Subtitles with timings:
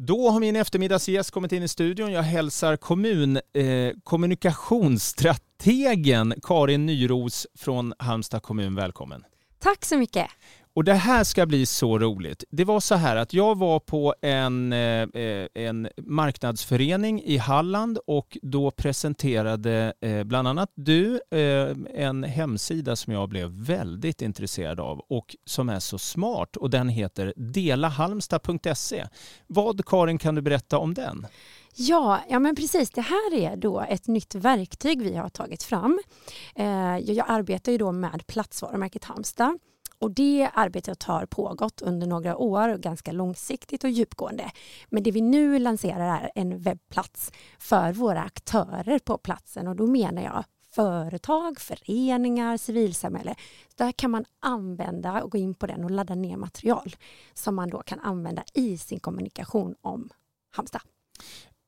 [0.00, 2.12] Då har min eftermiddagsgäst kommit in i studion.
[2.12, 3.42] Jag hälsar kommun, eh,
[4.04, 9.24] kommunikationsstrategen Karin Nyros från Halmstad kommun välkommen.
[9.58, 10.26] Tack så mycket.
[10.78, 12.44] Och det här ska bli så roligt.
[12.50, 17.98] Det var så här att jag var på en, eh, eh, en marknadsförening i Halland
[18.06, 24.80] och då presenterade eh, bland annat du eh, en hemsida som jag blev väldigt intresserad
[24.80, 29.06] av och som är så smart och den heter delahalmstad.se.
[29.46, 31.26] Vad Karin kan du berätta om den?
[31.74, 32.90] Ja, ja men precis.
[32.90, 36.00] Det här är då ett nytt verktyg vi har tagit fram.
[36.54, 39.58] Eh, jag arbetar ju då med platsvarumärket Halmstad
[39.98, 44.50] och det arbetet har pågått under några år, ganska långsiktigt och djupgående.
[44.88, 49.86] Men det vi nu lanserar är en webbplats för våra aktörer på platsen och då
[49.86, 53.34] menar jag företag, föreningar, civilsamhälle.
[53.76, 56.96] Där kan man använda och gå in på den och ladda ner material
[57.34, 60.08] som man då kan använda i sin kommunikation om
[60.50, 60.82] Halmstad.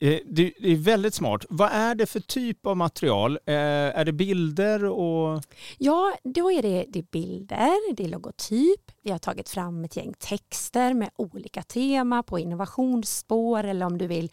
[0.02, 1.44] Eh, det är väldigt smart.
[1.48, 3.38] Vad är det för typ av material?
[3.46, 4.84] Eh, är det bilder?
[4.84, 5.42] Och...
[5.78, 8.92] Ja, då är det, det är bilder, det är logotyp.
[9.02, 14.06] Vi har tagit fram ett gäng texter med olika tema på innovationsspår eller om du
[14.06, 14.30] vill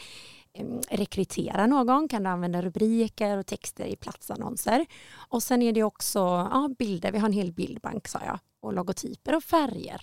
[0.89, 4.85] rekrytera någon kan du använda rubriker och texter i platsannonser.
[5.15, 8.73] Och sen är det också ja, bilder, vi har en hel bildbank sa jag, och
[8.73, 10.01] logotyper och färger.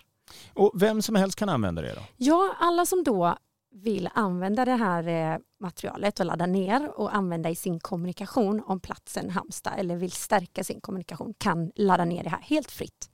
[0.52, 2.00] Och vem som helst kan använda det då?
[2.16, 3.36] Ja, alla som då
[3.74, 8.80] vill använda det här eh, materialet och ladda ner och använda i sin kommunikation om
[8.80, 13.10] platsen Halmstad eller vill stärka sin kommunikation kan ladda ner det här helt fritt.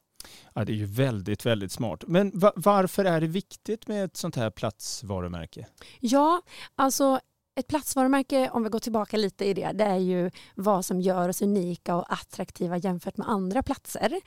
[0.55, 2.05] Ja, det är ju väldigt, väldigt smart.
[2.07, 5.67] Men varför är det viktigt med ett sånt här platsvarumärke?
[6.01, 6.43] Ja,
[6.75, 7.21] alltså
[7.55, 11.29] ett platsvarumärke, om vi går tillbaka lite i det, det är ju vad som gör
[11.29, 14.21] oss unika och attraktiva jämfört med andra platser.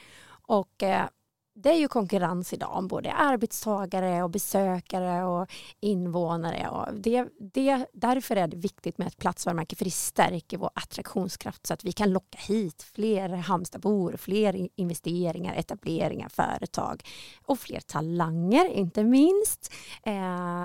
[0.48, 1.08] Och eh,
[1.56, 5.48] det är ju konkurrens idag om både arbetstagare och besökare och
[5.80, 6.70] invånare.
[6.70, 11.68] Och det, det, därför är det viktigt med ett platsvarumärke för det stärker vår attraktionskraft
[11.68, 17.04] så att vi kan locka hit fler Halmstadbor, fler investeringar, etableringar, företag
[17.46, 19.74] och fler talanger inte minst.
[20.04, 20.14] Eh,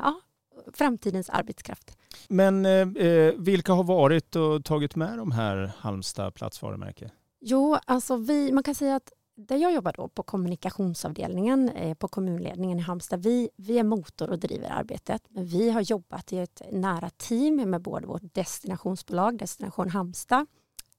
[0.02, 0.20] ja,
[0.72, 1.98] framtidens arbetskraft.
[2.28, 7.10] Men eh, eh, vilka har varit och tagit med de här Halmstad platsvarumärke?
[7.40, 12.08] Jo, alltså vi, man kan säga att där jag jobbar då på kommunikationsavdelningen eh, på
[12.08, 15.22] kommunledningen i Halmstad, vi, vi är motor och driver arbetet.
[15.28, 20.46] Men vi har jobbat i ett nära team med både vårt destinationsbolag, Destination Halmstad,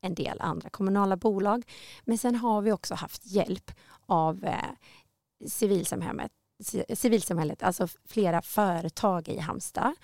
[0.02, 1.64] en del andra kommunala bolag.
[2.04, 3.72] Men sen har vi också haft hjälp
[4.06, 4.54] av eh,
[5.48, 6.32] civilsamhället,
[6.94, 9.96] civilsamhället, alltså flera företag i Halmstad.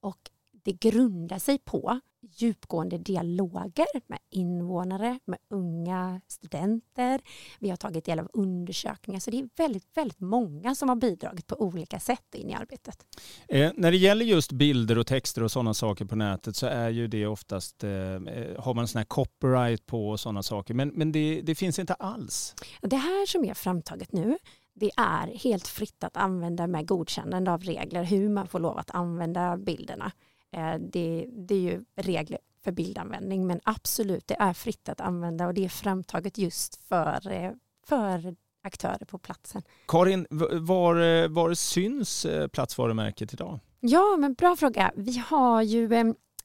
[0.00, 7.20] Och det grundar sig på djupgående dialoger med invånare, med unga studenter.
[7.58, 11.46] Vi har tagit del av undersökningar, så det är väldigt, väldigt många som har bidragit
[11.46, 13.06] på olika sätt in i arbetet.
[13.48, 16.88] Eh, när det gäller just bilder och texter och sådana saker på nätet så är
[16.88, 20.88] ju det oftast, eh, eh har man sån här copyright på och sådana saker, men,
[20.88, 22.54] men det, det finns inte alls.
[22.80, 24.38] Det här som är framtaget nu,
[24.74, 28.90] det är helt fritt att använda med godkännande av regler hur man får lov att
[28.90, 30.12] använda bilderna.
[30.52, 35.46] Eh, det, det är ju regler för bildanvändning men absolut det är fritt att använda
[35.46, 37.52] och det är framtaget just för, eh,
[37.86, 39.62] för aktörer på platsen.
[39.88, 43.60] Karin, var, var syns eh, platsvarumärket idag?
[43.80, 44.92] Ja, men bra fråga.
[44.96, 45.92] Vi har ju,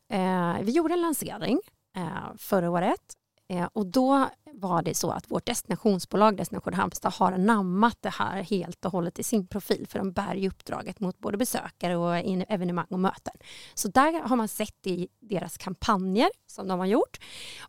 [0.10, 1.60] eh, vi gjorde en lansering
[1.96, 3.23] eh, förra året Eh,
[3.54, 8.42] Eh, och då var det så att vårt destinationsbolag Destination Halmstad har namnat det här
[8.42, 12.16] helt och hållet i sin profil för de bär ju uppdraget mot både besökare och
[12.50, 13.34] evenemang och möten.
[13.74, 17.20] Så där har man sett i deras kampanjer som de har gjort.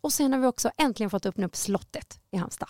[0.01, 2.69] Och sen har vi också äntligen fått öppna upp slottet i Halmstad.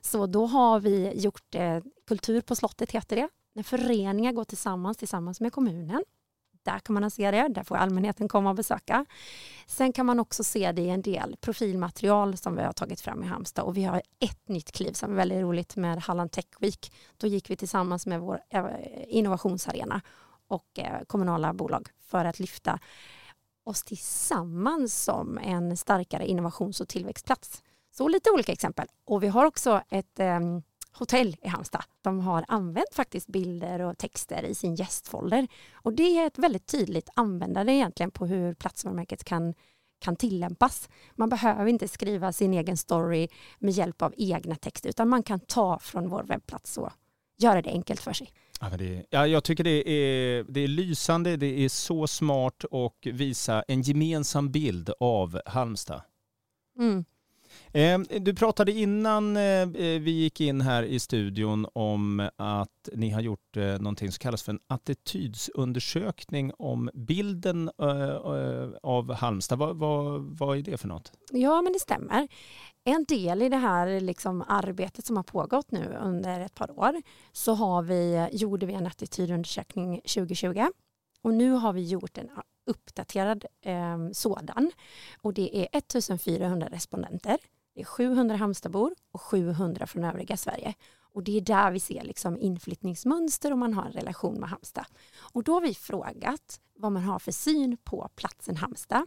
[0.00, 3.28] Så då har vi gjort eh, Kultur på slottet heter det.
[3.54, 6.04] När föreningar går tillsammans tillsammans med kommunen
[6.64, 9.06] där kan man se det, där får allmänheten komma och besöka.
[9.66, 13.22] Sen kan man också se det i en del profilmaterial som vi har tagit fram
[13.22, 16.46] i Halmstad och vi har ett nytt kliv som är väldigt roligt med Halland Tech
[16.60, 16.92] Week.
[17.16, 18.64] Då gick vi tillsammans med vår eh,
[19.08, 20.00] innovationsarena
[20.48, 22.78] och eh, kommunala bolag för att lyfta
[23.64, 27.62] oss tillsammans som en starkare innovations och tillväxtplats.
[27.90, 28.86] Så lite olika exempel.
[29.04, 31.84] Och vi har också ett ehm, hotell i Halmstad.
[32.02, 35.48] De har använt faktiskt bilder och texter i sin gästfolder.
[35.72, 39.54] Och det är ett väldigt tydligt användande egentligen på hur platsvarumärket kan,
[39.98, 40.88] kan tillämpas.
[41.14, 43.28] Man behöver inte skriva sin egen story
[43.58, 46.90] med hjälp av egna texter utan man kan ta från vår webbplats och
[47.38, 48.32] göra det enkelt för sig.
[48.60, 53.08] Ja, det, ja, jag tycker det är, det är lysande, det är så smart och
[53.12, 56.02] visa en gemensam bild av Halmstad.
[56.78, 57.04] Mm.
[57.74, 63.10] Eh, du pratade innan eh, eh, vi gick in här i studion om att ni
[63.10, 67.70] har gjort någonting som kallas för en attitydsundersökning om bilden
[68.82, 69.58] av Halmstad.
[69.58, 71.12] Vad, vad, vad är det för något?
[71.30, 72.28] Ja, men det stämmer.
[72.84, 77.02] En del i det här liksom arbetet som har pågått nu under ett par år
[77.32, 80.66] så har vi, gjorde vi en attitydundersökning 2020
[81.22, 82.30] och nu har vi gjort en
[82.66, 84.70] uppdaterad eh, sådan
[85.22, 87.38] och det är 1400 respondenter.
[87.74, 90.74] Det är 700 Halmstadbor och 700 från övriga Sverige.
[91.14, 94.86] Och det är där vi ser liksom inflyttningsmönster om man har en relation med Halmstad.
[95.18, 99.06] Och då har vi frågat vad man har för syn på platsen Halmstad.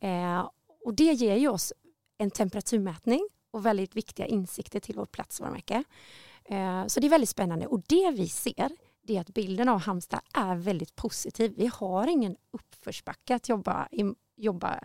[0.00, 0.50] Eh,
[0.84, 1.72] och det ger ju oss
[2.18, 5.84] en temperaturmätning och väldigt viktiga insikter till vårt platsvarumärke.
[6.44, 8.70] Eh, så det är väldigt spännande och det vi ser
[9.02, 11.54] det är att bilden av Halmstad är väldigt positiv.
[11.56, 13.88] Vi har ingen uppförsbacke att jobba,
[14.36, 14.80] jobba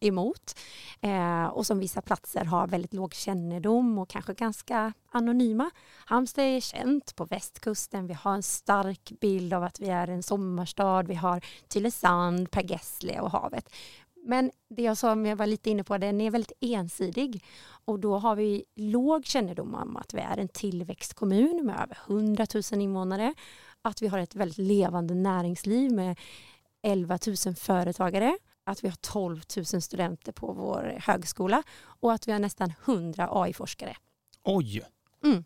[0.00, 0.58] emot
[1.00, 5.70] eh, och som vissa platser har väldigt låg kännedom och kanske ganska anonyma.
[6.04, 8.06] Halmstad är känt på västkusten.
[8.06, 11.02] Vi har en stark bild av att vi är en sommarstad.
[11.02, 13.74] Vi har Tylösand, Per Gessle och havet.
[14.24, 17.44] Men det jag som jag var lite inne på, den är väldigt ensidig
[17.84, 22.46] och då har vi låg kännedom om att vi är en tillväxtkommun med över 100
[22.72, 23.34] 000 invånare,
[23.82, 26.18] att vi har ett väldigt levande näringsliv med
[26.82, 28.38] 11 000 företagare,
[28.70, 33.28] att vi har 12 000 studenter på vår högskola och att vi har nästan 100
[33.32, 33.96] AI-forskare.
[34.44, 34.82] Oj!
[35.24, 35.44] Mm.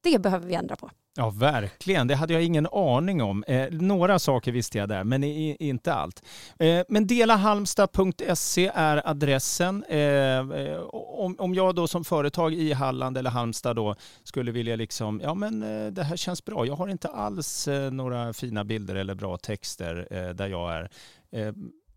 [0.00, 0.90] Det behöver vi ändra på.
[1.18, 2.06] Ja, verkligen.
[2.06, 3.44] Det hade jag ingen aning om.
[3.46, 6.22] Eh, några saker visste jag där, men i, inte allt.
[6.58, 9.84] Eh, men delahalmstad.se är adressen.
[9.88, 14.76] Eh, eh, om, om jag då som företag i Halland eller Halmstad då skulle vilja
[14.76, 16.66] liksom, ja men eh, det här känns bra.
[16.66, 20.90] Jag har inte alls eh, några fina bilder eller bra texter där jag är.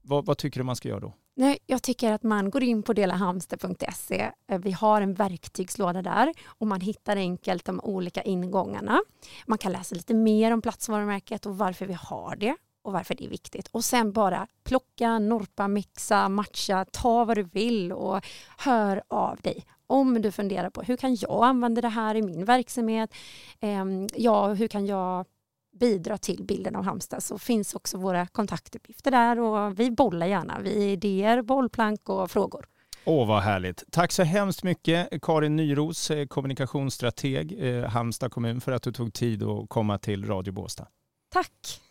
[0.02, 1.14] Vad, vad, tycker du man ska göra då?
[1.36, 4.32] Nej, jag tycker att man går in på delahamster.se.
[4.48, 9.02] Eh, vi har en verktygslåda där och man hittar enkelt de olika ingångarna.
[9.46, 13.26] Man kan läsa lite mer om platsvarumärket och varför vi har det och varför det
[13.26, 13.68] är viktigt.
[13.72, 18.26] Och sen bara plocka, norpa, mixa, matcha, ta vad du vill och
[18.58, 19.66] hör av dig.
[19.88, 23.14] Om du funderar på hur kan jag använda det här i min verksamhet?
[23.60, 25.26] Ehm, ja, hur kan jag
[25.80, 30.60] bidra till bilden av Halmstad så finns också våra kontaktuppgifter där och vi bollar gärna.
[30.60, 32.66] Vi idéer, bollplank och frågor.
[33.06, 33.84] Åh, vad härligt.
[33.92, 39.14] Tack så hemskt mycket Karin Nyros, eh, kommunikationsstrateg, eh, Halmstad kommun, för att du tog
[39.14, 40.88] tid att komma till Radio Båstad.
[41.34, 41.82] Tack.